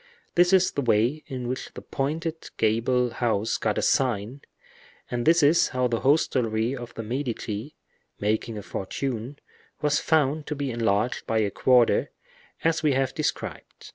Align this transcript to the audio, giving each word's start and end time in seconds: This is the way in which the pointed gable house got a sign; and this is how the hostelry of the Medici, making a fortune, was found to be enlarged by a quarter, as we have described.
This 0.33 0.51
is 0.51 0.71
the 0.71 0.81
way 0.81 1.23
in 1.27 1.47
which 1.47 1.75
the 1.75 1.81
pointed 1.83 2.49
gable 2.57 3.11
house 3.11 3.57
got 3.57 3.77
a 3.77 3.83
sign; 3.83 4.41
and 5.11 5.27
this 5.27 5.43
is 5.43 5.67
how 5.67 5.87
the 5.87 5.99
hostelry 5.99 6.75
of 6.75 6.91
the 6.95 7.03
Medici, 7.03 7.75
making 8.19 8.57
a 8.57 8.63
fortune, 8.63 9.37
was 9.79 9.99
found 9.99 10.47
to 10.47 10.55
be 10.55 10.71
enlarged 10.71 11.27
by 11.27 11.37
a 11.37 11.51
quarter, 11.51 12.09
as 12.63 12.81
we 12.81 12.93
have 12.93 13.13
described. 13.13 13.89